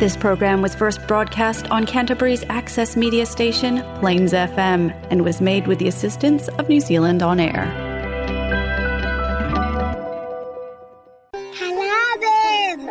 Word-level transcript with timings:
This 0.00 0.16
program 0.16 0.60
was 0.60 0.74
first 0.74 1.06
broadcast 1.06 1.70
on 1.70 1.86
Canterbury's 1.86 2.44
access 2.50 2.96
media 2.96 3.24
station, 3.26 3.74
Plains 3.96 4.32
FM, 4.34 4.82
and 5.10 5.22
was 5.22 5.40
made 5.42 5.66
with 5.66 5.78
the 5.78 5.88
assistance 5.88 6.48
of 6.50 6.68
New 6.68 6.80
Zealand 6.82 7.22
On 7.22 7.40
Air. 7.40 7.64
கலாபம் 11.58 12.86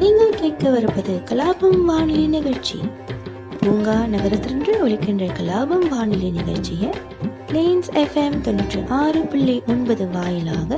நீங்கள் 0.00 0.36
கேட்கவிருப்பது 0.40 1.14
கலாபம் 1.30 1.80
வானொலி 1.88 2.24
நிகழ்ச்சி 2.28 2.78
பூங்கா 3.60 3.96
நகரத்திலிருந்து 4.06 4.72
ஒலிக்கின்ற 4.84 5.24
கலாபம் 5.38 5.86
வானொலி 5.88 6.30
நிகழ்ச்சியை 6.38 6.90
பிளேன்ஸ் 7.48 7.90
எஃப்எம் 8.02 8.38
தொண்ணூற்றி 8.46 8.80
ஆறு 9.00 9.22
புள்ளி 9.32 9.56
ஒன்பது 9.74 10.06
வாயிலாக 10.08 10.70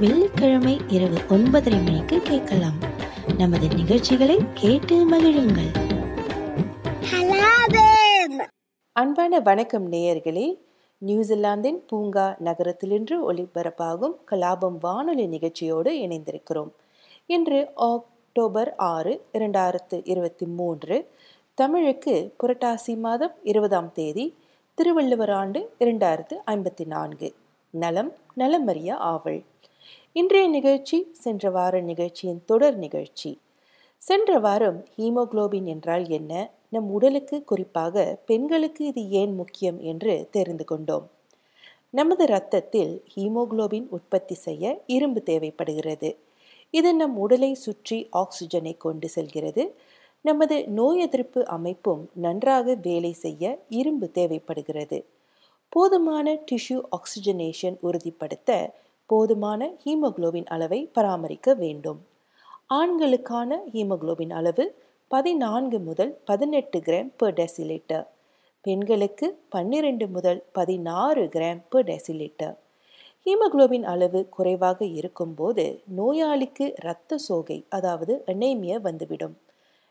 வெள்ளிக்கிழமை 0.00 0.80
இரவு 0.88 1.16
ஒன்பதரை 1.28 1.84
மணிக்கு 1.84 2.20
கேட்கலாம். 2.20 2.78
நமது 3.38 3.68
நிகழ்ச்சிகளை 3.68 4.38
கேட்டு 4.54 5.10
மகிழுங்கள். 5.10 5.70
அன்பான 8.92 9.40
வணக்கம் 9.40 9.92
நேயர்களே. 9.92 10.58
நியூசிலாந்தின் 10.98 11.84
பூங்கா 11.86 12.36
நகரத்திலின்று 12.44 13.32
ஒளிபரப்பாகும் 13.32 14.14
கலாபம் 14.30 14.76
வானொலி 14.80 15.26
நிகழ்ச்சியோடு 15.26 15.92
இணைந்திருக்கிறோம். 15.92 16.70
இன்று 17.26 17.68
அக்டோபர் 17.74 18.74
ஆறு 18.76 19.24
இரண்டாயிரத்து 19.32 20.00
இருபத்தி 20.04 20.46
மூன்று 20.46 21.08
தமிழுக்கு 21.54 22.34
புரட்டாசி 22.42 22.98
மாதம் 22.98 23.32
இருபதாம் 23.42 23.92
தேதி 23.92 24.34
திருவள்ளுவர் 24.74 25.30
ஆண்டு 25.30 25.70
இரண்டாயிரத்து 25.80 26.34
ஐம்பத்தி 26.46 26.86
நான்கு. 26.86 27.34
நலம் 27.70 28.12
நலமறிய 28.36 28.92
ஆவல். 28.92 29.42
இன்றைய 30.18 30.48
நிகழ்ச்சி 30.48 31.08
சென்ற 31.12 31.50
வார 31.50 31.80
நிகழ்ச்சியின் 31.80 32.44
தொடர் 32.44 32.76
நிகழ்ச்சி. 32.76 33.38
சென்ற 33.98 34.38
வாரம் 34.38 34.84
ஹீமோகுளோபின் 34.98 35.64
என்றால் 35.64 36.08
என்ன? 36.08 36.50
நம் 36.68 36.90
உடலுக்கு 36.90 37.44
குறிப்பாக 37.44 38.22
பெண்களுக்கு 38.26 38.86
இது 38.86 39.08
ஏன் 39.10 39.34
முக்கியம் 39.34 39.80
என்று 39.80 40.28
தெரிந்து 40.30 40.64
கொண்டோம். 40.64 41.10
நமது 41.90 42.24
இரத்தத்தில் 42.24 43.04
ஹீமோகுளோபின் 43.16 43.86
உற்பத்தி 43.90 44.34
செய்ய 44.34 44.82
இரும்பு 44.86 45.22
தேவைப்படுகிறது. 45.22 46.16
இது 46.70 46.94
நம் 46.94 47.16
உடலை 47.16 47.54
சுற்றி 47.54 48.08
ஆக்சிஜனை 48.12 48.76
கொண்டு 48.76 49.08
செல்கிறது. 49.08 49.74
நமது 50.20 50.68
நோய் 50.68 50.98
எதிர்ப்பு 50.98 51.46
அமைப்பும் 51.46 52.10
நன்றாக 52.14 52.74
வேலை 52.82 53.12
செய்ய 53.12 53.58
இரும்பு 53.68 54.10
தேவைப்படுகிறது. 54.10 55.04
போதுமான 55.68 56.38
டிஷ்யூ 56.50 56.82
ஆக்சிஜனேஷன் 56.90 57.76
உறுதிப்படுத்த 57.80 58.74
போதுமான 59.10 59.70
ஹீமோகுளோபின் 59.84 60.44
அளவை 60.44 60.80
பராமரிக்க 60.92 61.54
வேண்டும். 61.54 62.00
ஆண்களுக்கான 62.66 63.60
ஹீமோகுளோபின் 63.72 64.30
அளவு 64.30 64.64
பதினான்கு 65.10 65.78
முதல் 65.80 66.12
பதினெட்டு 66.24 66.78
கிராம் 66.78 67.10
பெர் 67.16 67.36
டெசிலிட்டர் 67.36 68.06
பெண்களுக்கு 68.64 69.26
பன்னிரண்டு 69.48 70.06
முதல் 70.08 70.40
பதினாறு 70.52 71.22
கிராம் 71.26 71.60
பெர் 71.70 71.86
டெசிலிட்டர் 71.86 72.56
ஹீமோகுளோபின் 73.26 73.82
அளவு 73.82 74.28
குறைவாக 74.28 74.84
இருக்கும்போது 74.84 75.64
நோயாளிக்கு 75.96 76.66
இரத்த 76.80 77.18
சோகை 77.18 77.58
அதாவது 77.68 78.12
அனேமியா 78.26 78.76
வந்துவிடும். 78.80 79.34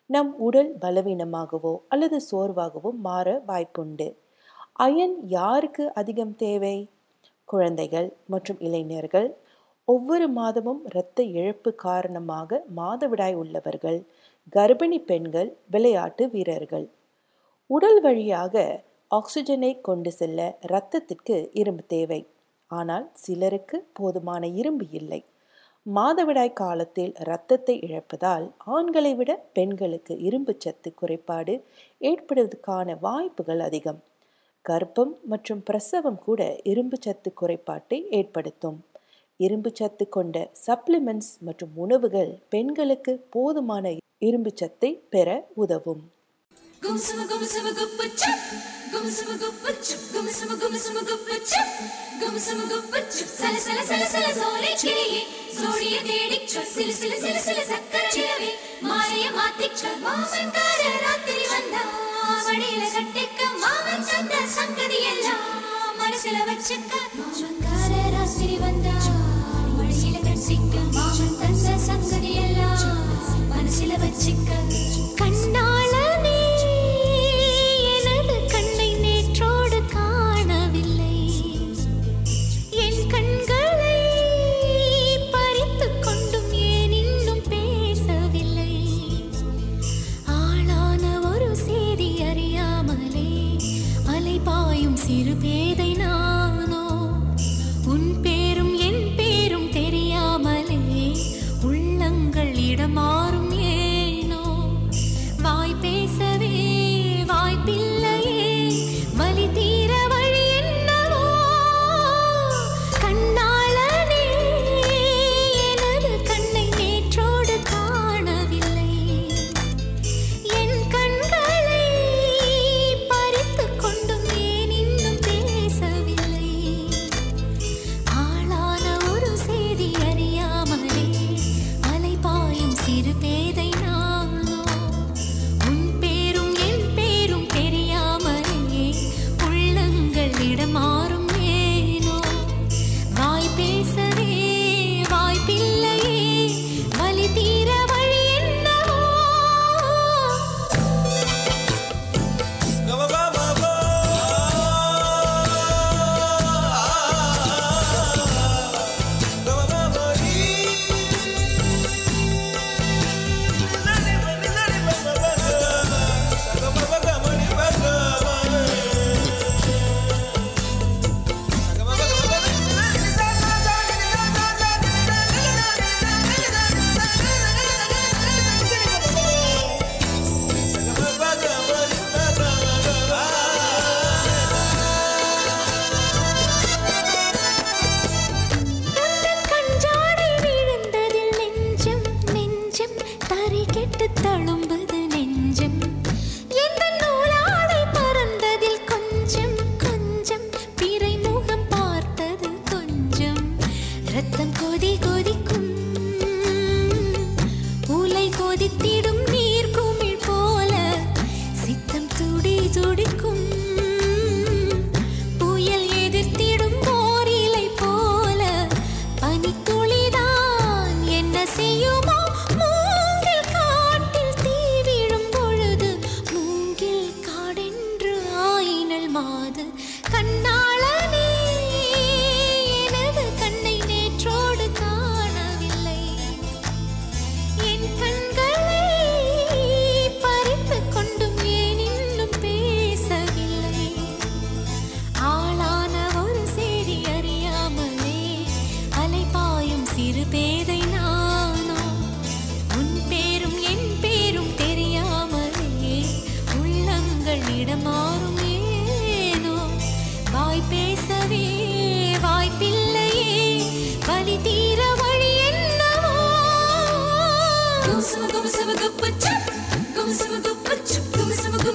நம் 0.09 0.31
உடல் 0.39 0.71
பலவீனமாகவோ 0.81 1.73
அல்லது 1.87 2.19
சோர்வாகவோ 2.31 2.91
மாற 2.97 3.27
வாய்ப்புண்டு. 3.47 4.07
அயன் 4.85 5.17
யாருக்கு 5.27 5.93
அதிகம் 5.93 6.35
தேவை? 6.35 6.77
குழந்தைகள் 7.47 8.09
மற்றும் 8.33 8.59
இளைஞர்கள் 8.67 9.29
ஒவ்வொரு 9.87 10.25
மாதமும் 10.29 10.81
இரத்த 10.89 11.19
இழப்பு 11.37 11.69
காரணமாக 11.85 12.59
மாதவிடாய் 12.77 13.37
உள்ளவர்கள் 13.41 13.99
கர்ப்பிணி 14.55 14.99
பெண்கள் 15.09 15.49
விளையாட்டு 15.73 16.23
வீரர்கள். 16.33 16.85
உடல் 17.69 17.99
வழியாக 18.01 18.55
ஆக்சிஜனை 19.11 19.71
கொண்டு 19.81 20.11
செல்ல 20.11 20.39
இரத்தத்திற்கு 20.67 21.37
இரும்பு 21.61 21.83
தேவை. 21.87 22.21
ஆனால் 22.71 23.05
சிலருக்கு 23.23 23.77
போதுமான 23.93 24.43
இரும்பு 24.61 24.85
இல்லை. 24.91 25.21
மாதவிடாய் 25.85 26.57
காலத்தில் 26.61 27.13
இரத்தத்தை 27.23 27.75
இழப்பதால் 27.87 28.45
ஆண்களை 28.75 29.13
விட 29.15 29.31
பெண்களுக்கு 29.57 30.13
இரும்பு 30.27 30.53
சத்து 30.63 30.89
குறைபாடு 30.93 31.55
ஏற்படுவதற்கான 32.01 32.97
வாய்ப்புகள் 33.05 33.63
அதிகம். 33.67 33.99
கர்ப்பம் 34.67 35.13
மற்றும் 35.25 35.63
பிரசவம் 35.63 36.19
கூட 36.19 36.41
இரும்பு 36.63 36.97
சத்து 36.97 37.29
குறைபாட்டை 37.33 37.99
ஏற்படுத்தும் 38.11 38.79
இரும்பு 39.39 39.69
சத்து 39.75 40.05
கொண்ட 40.07 40.37
சப்ளிமெண்ட்ஸ் 40.63 41.33
மற்றும் 41.41 41.73
உணவுகள் 41.77 42.31
பெண்களுக்கு 42.49 43.13
போதுமான 43.29 43.93
இரும்பு 44.21 44.51
சத்தை 44.55 44.91
பெற 45.09 45.27
உதவும் 45.55 46.03
மாறிய 58.83 59.25
மாத்திக்க 59.31 59.83
மாமன் 60.03 60.51
கார 60.51 60.81
ராத்திரி 61.03 61.45
வந்தா 61.51 62.06
மடியில 62.47 62.83
கட்டிக்க 62.93 63.41
மாமன் 63.61 64.05
தந்த 64.09 64.35
சங்கதி 64.55 64.99
எல்லாம் 65.11 65.43
மனசுல 65.99 66.37
வச்சுக்க. 66.49 66.93
மாமன்கார 67.19 67.91
ராத்திரி 68.15 68.55
வந்தா 68.63 68.95
மடியில 69.77 70.15
கட்டிக்க 70.27 70.75
மாமன் 70.97 71.37
தந்த 71.41 71.77
சங்கதி 71.87 72.31
எல்லாம் 72.43 72.83
மனசுல 73.51 73.93
வச்சுக்க. 74.03 74.49
கண்ணா 75.19 75.65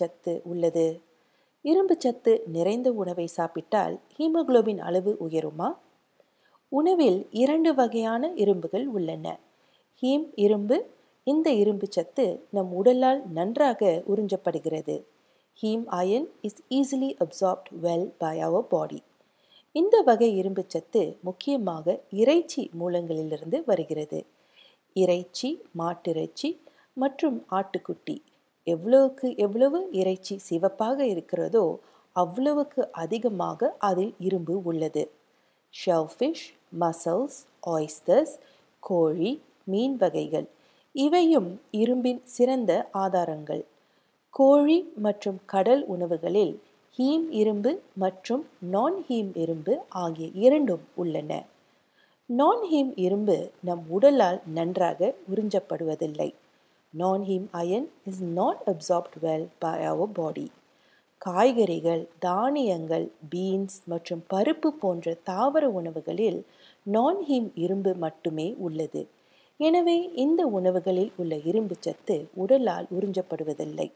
சத்து 0.00 0.32
உள்ளது. 0.44 0.86
இரும்பு 1.64 1.94
சத்து 1.98 2.32
நிறைந்த 2.56 2.88
உணவை 3.02 3.26
சாப்பிட்டால் 3.36 3.94
ஹீமோகுளோபின் 4.16 4.80
அளவு 4.88 5.12
உயருமா? 5.26 5.68
உணவில் 6.72 7.20
இரண்டு 7.42 7.70
வகையான 7.74 8.30
இரும்புகள் 8.42 8.86
உள்ளன. 8.96 9.26
ஹீம் 10.02 10.26
இரும்பு 10.44 10.76
இந்த 11.26 11.48
இரும்பு 11.62 11.86
சத்து 11.96 12.26
நம் 12.50 12.70
உடலால் 12.80 13.20
நன்றாக 13.32 13.80
உறிஞ்சப்படுகிறது. 14.12 14.96
Haem 15.58 15.84
iron 16.00 16.28
is 16.46 16.60
easily 16.78 17.10
absorbed 17.24 17.70
well 17.82 18.08
by 18.18 18.36
our 18.46 18.68
body 18.72 19.00
இந்த 19.74 19.96
வகை 20.08 20.28
இரும்பு 20.40 20.62
சத்து 20.74 21.02
முக்கியமாக 21.26 21.86
இறைச்சி 22.20 22.62
மூலங்களிலிருந்து 22.80 23.58
வருகிறது. 23.66 24.20
இறைச்சி 24.96 25.48
மாட்டிறைச்சி 25.78 26.48
மற்றும் 26.96 27.36
ஆட்டுக்குட்டி. 27.58 28.16
எவ்வளவுக்கு 28.74 29.28
எவ்வளவு 29.46 29.78
இறைச்சி 30.00 30.34
சிவப்பாக 30.48 30.98
இருக்கிறதோ 31.14 31.64
அவ்வளவுக்கு 32.16 32.82
அதிகமாக 33.02 33.70
அதில் 33.88 34.14
இரும்பு 34.26 34.54
உள்ளது. 34.70 35.02
ஷெல்ஃபிஷ் 35.74 36.46
மசல்ஸ் 36.80 37.38
ஆய்ஸ்டர்ஸ் 37.74 38.34
கோழி 38.82 39.32
மீன் 39.72 39.96
வகைகள் 39.96 40.46
இவையும் 40.94 41.50
இரும்பின் 41.80 42.20
சிறந்த 42.36 42.72
ஆதாரங்கள். 43.04 43.62
கோழி 44.34 44.78
மற்றும் 45.04 45.38
கடல் 45.52 45.82
உணவுகளில் 45.94 46.54
ஹீம் 46.98 47.26
இரும்பு 47.40 47.70
மற்றும் 48.02 48.42
நான் 48.74 48.96
ஹீம் 49.08 49.30
இரும்பு 49.42 49.74
ஆகிய 50.02 50.28
இரண்டும் 50.46 50.84
உள்ளன. 51.02 51.32
நான் 52.30 52.62
ஹீம் 52.70 52.92
இரும்பு 53.04 53.36
நம் 53.68 53.84
உடலால் 53.96 54.40
நன்றாக 54.56 55.10
உறிஞ்சப்படுவதில்லை. 55.32 56.30
Non 56.94 57.22
haem 57.22 57.48
iron 57.52 57.86
is 58.04 58.22
not 58.38 58.60
absorbed 58.66 59.16
well 59.20 59.44
by 59.58 59.72
our 59.84 60.12
body 60.12 60.44
காய்கறிகள் 61.20 62.02
தானியங்கள் 62.18 63.04
பீன்ஸ் 63.30 63.76
மற்றும் 63.84 64.22
பருப்பு 64.28 64.68
போன்ற 64.82 65.14
தாவர 65.22 65.64
உணவுகளில் 65.70 66.38
நான் 66.86 67.18
ஹீம் 67.28 67.48
இரும்பு 67.54 67.92
மட்டுமே 67.94 68.48
உள்ளது. 68.58 69.02
எனவே 69.60 69.98
இந்த 70.14 70.40
உணவுகளில் 70.58 71.12
உள்ள 71.16 71.36
இரும்பு 71.44 71.76
சத்து 71.80 72.16
உடலால் 72.34 72.88
உறிஞ்சப்படுவதில்லை. 72.96 73.88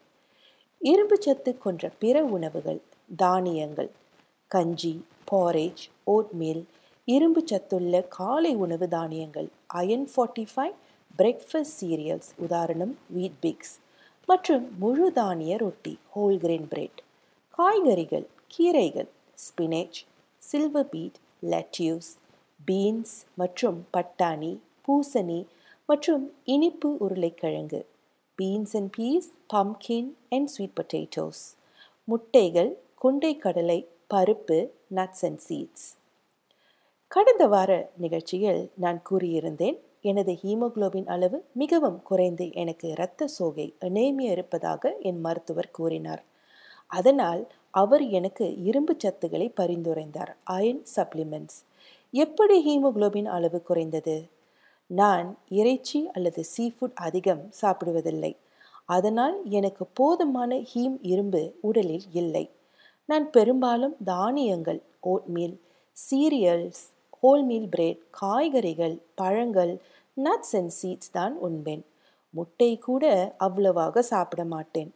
இரும்பு 0.81 1.19
சத்து 1.21 1.51
கொன்ற 1.59 1.93
பிற 1.99 2.25
உணவுகள் 2.37 2.81
தானியங்கள் 3.17 3.91
கஞ்சி 4.51 4.95
பாரேஜ் 5.33 5.85
ஓட்மீல் 6.07 6.63
இரும்பு 7.09 7.43
சத்துள்ள 7.51 8.01
காலை 8.19 8.55
உணவு 8.57 8.89
தானியங்கள் 8.89 9.49
iron 9.81 10.09
forty 10.13 10.47
five 10.55 10.75
breakfast 11.19 11.77
cereals 11.81 12.31
உதாரணம் 12.39 12.99
வீட் 13.17 13.39
பிக்ஸ் 13.41 13.75
மற்றும் 14.29 14.79
முழு 14.79 15.13
தானிய 15.13 15.57
ரொட்டி 15.57 15.99
ஹோல் 16.17 16.37
கிரெயின் 16.37 16.69
பிரெட் 16.69 17.01
காய்கறிகள் 17.51 18.27
கீரைகள் 18.47 19.09
spinach 19.39 19.99
silver 20.43 20.89
beet 20.89 21.19
lettuce 21.43 22.11
beans 22.67 23.15
மற்றும் 23.35 23.87
பட்டாணி 23.97 24.59
பூசணி 24.89 25.47
மற்றும் 25.89 26.33
இனிப்பு 26.45 26.97
உருளைக்கிழங்கு. 26.97 27.87
Beans 28.39 28.77
and 28.77 28.91
peas 28.97 29.29
pumpkin 29.55 30.11
and 30.29 30.49
sweet 30.49 30.77
potatoes 30.81 31.43
முட்டைகள் 32.05 32.71
கொண்டை 32.95 33.37
கடலை 33.37 33.89
பருப்பு 34.15 34.59
நட்ஸ் 34.95 35.25
அண்ட் 35.25 35.43
சீட்ஸ் 35.49 35.87
கடந்த 37.09 37.47
வார 37.47 37.91
நிகழ்ச்சியில் 37.97 38.71
நான் 38.75 39.03
கூறியிருந்தேன் 39.11 39.79
எனது 40.03 40.39
ஹீமோகுளோபின் 40.43 41.07
அளவு 41.07 41.45
மிகவும் 41.53 42.03
குறைந்து 42.03 42.53
எனக்கு 42.53 42.89
இரத்த 42.89 43.27
சோகை 43.27 43.75
அனேமியா 43.81 44.31
இருப்பதாக 44.31 44.97
என் 45.01 45.21
மருத்துவர் 45.21 45.71
கூறினார். 45.71 46.25
அதனால் 46.87 47.43
அவர் 47.71 48.03
எனக்கு 48.09 48.63
இரும்பு 48.63 48.97
சத்துக்களை 49.05 49.53
பரிந்துரைந்தார். 49.61 50.33
அயன் 50.45 50.83
சப்ளிமெண்ட்ஸ் 50.97 51.59
எப்படி 52.11 52.57
ஹீமோகுளோபின் 52.67 53.25
அளவு 53.25 53.63
குறைந்தது? 53.63 54.29
நான் 54.87 55.39
இறைச்சி 55.49 56.09
அல்லது 56.13 56.45
சீஃபுட் 56.57 56.95
அதிகம் 56.95 57.53
சாப்பிடுவதில்லை. 57.63 58.37
அதனால் 58.85 59.37
எனக்கு 59.45 59.87
போதுமான 59.87 60.55
ஹீம் 60.75 60.99
இரும்பு 61.03 61.43
உடலில் 61.61 62.03
இல்லை. 62.13 62.51
நான் 63.09 63.31
பெரும்பாலும் 63.31 63.97
தானியங்கள் 64.05 64.83
ஓட்மீல் 65.03 65.57
சீரியல்ஸ் 65.97 66.92
ஹோல்மீல் 67.23 67.67
பிரெட் 67.73 67.99
காய்கறிகள் 68.11 68.95
பழங்கள் 69.21 69.73
நட்ஸ் 70.17 70.55
அண்ட் 70.59 70.73
சீட்ஸ் 70.79 71.13
தான் 71.13 71.35
உண்பேன். 71.39 71.85
முட்டை 72.35 72.69
கூட 72.79 73.05
அவ்வளவாக 73.47 74.03
சாப்பிட 74.03 74.43
மாட்டேன். 74.45 74.91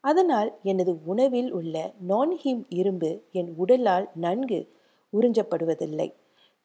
அதனால் 0.00 0.50
எனது 0.62 0.92
உணவில் 1.04 1.50
உள்ள 1.52 1.74
நான்ஹீம் 2.10 2.62
இரும்பு 2.68 3.10
என் 3.32 3.50
உடலால் 3.56 4.06
நன்கு 4.26 4.60
உறிஞ்சப்படுவதில்லை. 5.12 6.08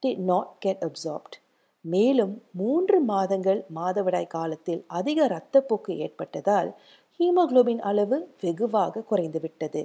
டி 0.04 0.14
நாட் 0.30 0.54
கெட் 0.60 0.86
அப்சார்ப்ட் 0.90 1.38
மேலும் 1.82 2.36
மூன்று 2.62 3.02
மாதங்கள் 3.12 3.62
மாதவிடாய் 3.76 4.34
காலத்தில் 4.38 4.82
அதிக 4.88 5.28
இரத்தப்போக்கு 5.32 5.94
ஏற்பட்டதால் 6.06 6.72
ஹீமோகுளோபின் 7.20 7.86
அளவு 7.92 8.18
வெகுவாக 8.42 9.08
குறைந்துவிட்டது. 9.12 9.82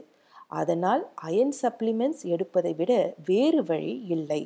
அதனால் 0.60 1.04
அயன் 1.28 1.54
சப்ளிமெண்ட்ஸ் 1.62 2.24
எடுப்பதை 2.34 2.74
விட 2.80 3.14
வேறு 3.26 3.62
வழி 3.64 3.94
இல்லை. 4.16 4.44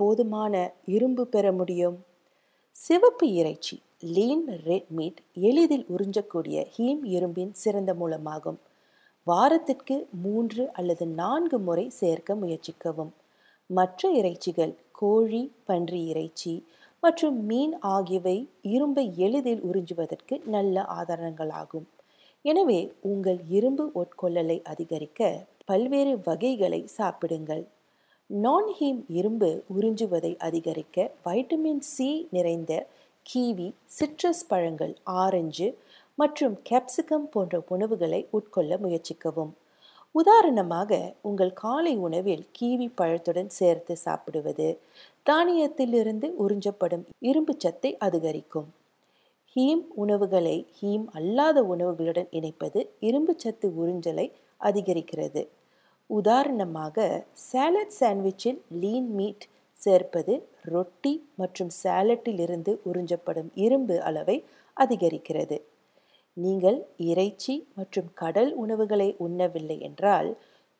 போதுமான 0.00 0.54
இரும்பு 0.86 1.24
பெற 1.26 1.52
முடியும்? 1.52 1.96
சிவப்பு 2.76 3.26
இறைச்சி 3.32 3.76
லீன் 4.14 4.44
ரெட் 4.66 4.90
மீட் 4.90 5.20
எளிதில் 5.48 5.86
உறிஞ்சக்கூடிய 5.94 6.58
ஹீம் 6.76 7.02
இரும்பின் 7.16 7.52
சிறந்த 7.62 7.94
மூலமாகும். 7.94 8.58
வாரத்திற்கு 9.26 9.96
மூன்று 10.22 10.62
அல்லது 10.72 11.06
நான்கு 11.20 11.58
முறை 11.58 11.86
சேர்க்க 12.00 12.34
முயற்சிக்கவும். 12.34 13.12
மற்ற 13.70 14.10
இறைச்சிகள் 14.20 14.74
கோழி 15.00 15.42
பன்றி 15.64 16.00
இறைச்சி 16.06 16.54
மற்றும் 17.02 17.38
மீன் 17.46 17.74
ஆகியவை 17.80 18.36
இரும்பை 18.62 19.04
எளிதில் 19.16 19.62
உறிஞ்சுவதற்கு 19.62 20.34
நல்ல 20.46 20.84
ஆதாரங்களாகும். 20.98 21.86
எனவே 22.44 22.80
உங்கள் 23.00 23.40
இரும்பு 23.48 23.84
உட்கொள்ளலை 23.94 24.58
அதிகரிக்க 24.62 25.30
பல்வேறு 25.64 26.14
வகைகளை 26.24 26.80
சாப்பிடுங்கள். 26.98 27.64
நான் 28.40 28.68
ஹீம் 28.78 29.00
இரும்பு 29.08 29.48
உறிஞ்சுவதை 29.76 30.36
அதிகரிக்க 30.38 31.10
வைட்டமின் 31.24 31.80
சி 31.80 32.26
நிறைந்த 32.30 32.86
கீவி 33.22 33.66
சிட்ரஸ் 33.98 34.40
பழங்கள் 34.48 34.94
ஆரஞ்சு 35.02 35.66
மற்றும் 36.18 36.54
கேப்சிகம் 36.70 37.26
போன்ற 37.30 37.62
உணவுகளை 37.68 38.20
உட்கொள்ள 38.30 38.78
முயற்சிக்கவும். 38.78 39.52
உதாரணமாக 40.14 41.14
உங்கள் 41.22 41.52
காலை 41.52 41.94
உணவில் 41.96 42.44
கீவி 42.52 42.88
பழத்துடன் 42.96 43.46
சேர்த்து 43.46 43.96
சாப்பிடுவது 43.96 44.68
தானியத்திலிருந்து 45.26 46.30
உறிஞ்சப்படும் 46.44 47.04
இரும்பு 47.18 47.54
சத்தை 47.58 47.96
அதிகரிக்கும். 47.98 48.68
ஹீம் 49.56 49.86
உணவுகளை 49.94 50.66
ஹீம் 50.80 51.08
அல்லாத 51.12 51.62
உணவுகளுடன் 51.62 52.30
இணைப்பது 52.32 52.82
இரும்பு 53.00 53.34
சத்து 53.36 53.68
உறிஞ்சலை 53.68 54.30
அதிகரிக்கிறது. 54.60 55.48
உதாரணமாக 56.18 56.96
சாலட் 57.48 57.96
சாண்ட்விச்சில் 57.98 58.60
லீன் 58.82 59.10
மீட் 59.18 59.44
சேர்ப்பது 59.76 60.34
ரொட்டி 60.72 61.12
மற்றும் 61.40 61.70
சாலட்டிலிருந்து 61.82 62.72
உறிஞ்சப்படும் 62.90 63.50
இரும்பு 63.64 63.94
அளவை 64.08 64.36
அதிகரிக்கிறது. 64.76 65.56
நீங்கள் 66.36 66.78
இறைச்சி 67.10 67.54
மற்றும் 67.78 68.08
கடல் 68.14 68.52
உணவுகளை 68.54 69.08
உண்ணவில்லை 69.26 69.78
என்றால் 69.88 70.30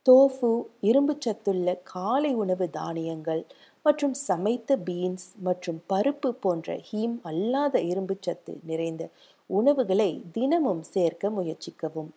தோஃபு 0.06 0.50
இரும்பு 0.80 1.14
சத்துள்ள 1.24 1.74
காலை 1.92 2.30
உணவு 2.34 2.66
தானியங்கள் 2.78 3.42
மற்றும் 3.84 4.14
சமைத்த 4.28 4.76
பீன்ஸ் 4.88 5.28
மற்றும் 5.46 5.78
பருப்பு 5.92 6.30
போன்ற 6.44 6.76
ஹீம் 6.88 7.16
அல்லாத 7.30 7.74
இரும்பு 7.90 8.16
சத்து 8.26 8.54
நிறைந்த 8.70 9.04
உணவுகளை 9.50 10.10
தினமும் 10.32 10.82
சேர்க்க 10.94 11.30
முயற்சிக்கவும். 11.30 12.10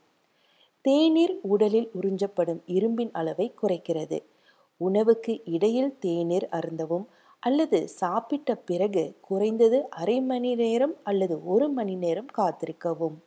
தேநீர் 0.86 1.34
உடலில் 1.43 1.89
உறிஞ்சப்படும் 2.00 2.62
இரும்பின் 2.67 3.12
அளவை 3.12 3.48
குறைக்கிறது. 3.62 4.17
உணவுக்கு 4.82 5.34
இடையில் 5.45 5.91
தேநீர் 6.00 6.48
அருந்தவும் 6.52 7.06
அல்லது 7.43 7.80
சாப்பிட்ட 8.00 8.56
பிறகு 8.69 9.04
குறைந்தது 9.21 9.80
அரை 10.02 10.17
மணி 10.21 10.52
நேரம் 10.56 10.95
அல்லது 11.04 11.36
ஒரு 11.45 11.67
மணி 11.69 11.95
நேரம் 11.95 12.32
காத்திருக்கவும். 12.38 13.17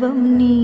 கர்வம் 0.00 0.34
நீ. 0.34 0.54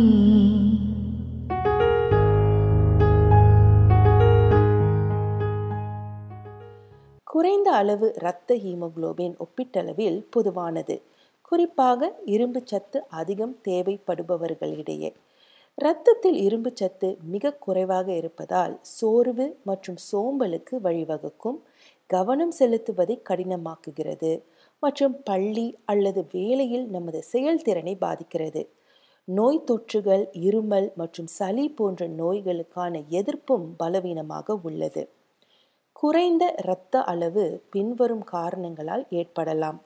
குறைந்த 7.25 7.73
அளவு 7.73 8.13
இரத்த 8.17 8.55
ஹீமோகுளோபின் 8.55 9.35
ஒப்பீட்டளவில் 9.37 10.27
பொதுவானது. 10.31 11.03
குறிப்பாக 11.43 12.15
இரும்பு 12.25 12.61
சத்து 12.65 13.05
அதிகம் 13.09 13.57
தேவைப்படுபவர்களிடையே. 13.69 15.13
இரத்தத்தில் 15.75 16.35
இரும்பு 16.35 16.71
சத்து 16.75 17.17
மிக 17.23 17.53
குறைவாக 17.53 18.13
இருப்பதால் 18.13 18.79
சோர்வு 18.83 19.59
மற்றும் 19.65 19.97
சோம்பலுக்கு 20.13 20.79
வழிவகுக்கும். 20.85 21.59
கவனம் 22.07 22.53
செலுத்துவதை 22.59 23.21
கடினமாக்குகிறது 23.29 24.43
மற்றும் 24.81 25.17
பள்ளி 25.25 25.77
அல்லது 25.85 26.27
வேலையில் 26.33 26.91
நமது 26.91 27.23
செயல்திறனை 27.23 27.97
பாதிக்கிறது. 27.97 28.76
நோய் 29.29 29.65
தொற்றுகள் 29.65 30.25
இருமல் 30.33 30.95
மற்றும் 30.95 31.27
சளி 31.27 31.69
போன்ற 31.69 32.07
நோய்களுக்கான 32.09 33.03
எதிர்ப்பும் 33.11 33.65
பலவீனமாக 33.77 34.57
உள்ளது. 34.63 35.09
குறைந்த 35.93 36.55
இரத்த 36.63 37.03
அளவு 37.03 37.63
பின்வரும் 37.71 38.25
காரணங்களால் 38.25 39.07
ஏற்படலாம். 39.11 39.83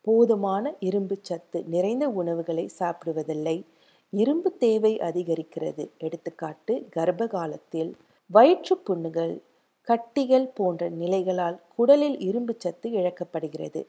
போதுமான 0.00 0.74
இரும்பு 0.78 1.16
சத்து 1.22 1.64
நிறைந்த 1.64 2.08
உணவுகளை 2.08 2.70
சாப்பிடுவதில்லை. 2.78 3.64
இரும்பு 4.10 4.56
தேவை 4.56 4.98
அதிகரிக்கிறது. 4.98 5.90
எடுத்துக்காட்டு 5.98 6.86
கர்ப்ப 6.90 7.26
காலத்தில் 7.26 7.96
வயிற்று 8.26 8.78
புண்ணுகள் 8.78 9.42
கட்டிகள் 9.88 10.48
போன்ற 10.54 10.88
நிலைகளால் 10.88 11.60
குடலில் 11.78 12.20
இரும்பு 12.20 12.54
சத்து 12.58 12.90
இழக்கப்படுகிறது. 12.90 13.86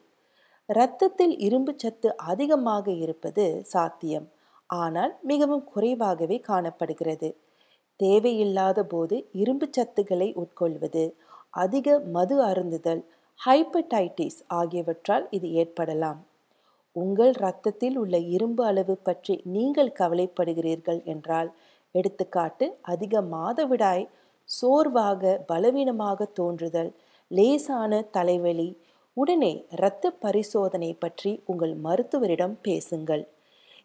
இரத்தத்தில் 0.68 1.38
இரும்பு 1.38 1.74
சத்து 1.76 2.16
அதிகமாக 2.16 2.90
இருப்பது 2.90 3.62
சாத்தியம். 3.64 4.28
ஆனால் 4.70 5.12
மிகவும் 5.22 5.64
குறைவாகவே 5.72 6.36
காணப்படுகிறது. 6.48 7.28
தேவையில்லாத 8.00 8.80
போது 8.84 9.16
இரும்பு 9.32 9.66
சத்துக்களை 9.76 10.28
உட்கொள்வது 10.42 11.04
அதிக 11.54 11.98
மது 12.14 12.36
அருந்துதல் 12.40 13.02
ஹைப்படைட்டிஸ் 13.40 14.40
ஆகியவற்றால் 14.50 15.24
இது 15.30 15.48
ஏற்படலாம். 15.52 16.20
உங்கள் 16.96 17.32
இரத்தத்தில் 17.32 17.96
உள்ள 17.96 18.16
இரும்பு 18.34 18.62
அளவு 18.64 18.94
பற்றி 19.08 19.34
நீங்கள் 19.46 19.96
கவலைப்படுகிறீர்கள் 20.00 21.00
என்றால் 21.04 21.50
எடுத்துக்காட்டு 21.94 22.66
அதிக 22.92 23.22
மாதவிடாய் 23.34 24.04
சோர்வாக 24.48 25.32
பலவீனமாக 25.46 26.26
தோன்றுதல் 26.38 26.90
லேசான 27.30 28.00
தலைவலி 28.10 28.68
உடனே 29.16 29.52
இரத்த 29.76 30.10
பரிசோதனை 30.24 30.90
பற்றி 30.94 31.30
உங்கள் 31.44 31.74
மருத்துவரிடம் 31.84 32.56
பேசுங்கள். 32.62 33.24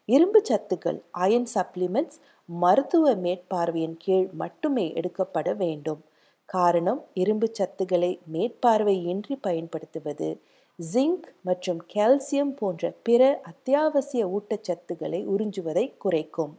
இரும்பு 0.08 0.42
சத்துக்கள் 0.48 0.98
அயன் 1.10 1.46
சப்ளிமெண்ட்ஸ் 1.54 2.18
மருத்துவ 2.44 3.14
மேற்பார்வையின் 3.14 3.96
கீழ் 3.98 4.28
மட்டுமே 4.32 4.92
எடுக்கப்பட 4.92 5.52
வேண்டும். 5.54 6.02
காரணம் 6.44 7.04
இரும்பு 7.14 7.50
சத்துக்களை 7.58 8.18
மேற்பார்வையின்றி 8.32 9.36
பயன்படுத்துவது. 9.40 10.40
ஜிங்க் 10.78 11.26
மற்றும் 11.42 11.80
கால்சியம் 11.94 12.54
போன்ற 12.56 12.92
பிற 13.02 13.40
அத்தியாவசிய 13.42 14.26
ஊட்டச்சத்துக்களை 14.26 15.20
உறிஞ்சுவதை 15.34 15.96
குறைக்கும். 15.96 16.58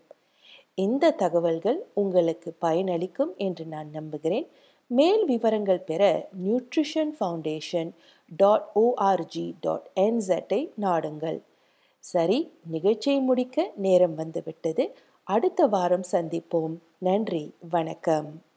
இந்த 0.76 1.12
தகவல்கள் 1.12 1.80
உங்களுக்கு 1.94 2.56
பயனளிக்கும் 2.62 3.36
என்று 3.38 3.66
நான் 3.66 3.90
நம்புகிறேன். 3.90 4.48
மேல் 4.88 5.26
விவரங்கள் 5.26 5.80
பெற 5.80 6.30
nutrition 6.46 7.14
foundation 7.20 7.92
dot 8.28 8.68
O R G 8.76 9.54
dot 9.62 9.88
என்செட்டை 9.96 10.62
நாடுங்கள். 10.82 11.40
சரி 12.00 12.52
நிகழ்ச்சியை 12.64 13.20
முடிக்க 13.20 13.72
நேரம் 13.76 14.16
வந்துவிட்டது. 14.16 14.96
அடுத்த 15.24 15.68
வாரம் 15.68 16.04
சந்திப்போம். 16.12 16.78
நன்றி 16.98 17.54
வணக்கம். 17.70 18.42